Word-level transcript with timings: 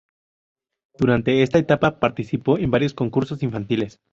Durante 0.97 1.43
esta 1.43 1.59
etapa 1.59 1.99
participó 1.99 2.57
en 2.57 2.71
varios 2.71 2.95
concursos 2.95 3.43
infantiles. 3.43 3.99